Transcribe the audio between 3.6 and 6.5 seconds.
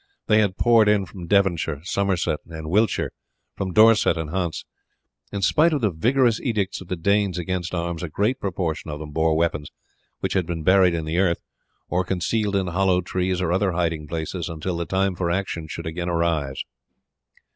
Dorset and Hants. In spite of the vigorous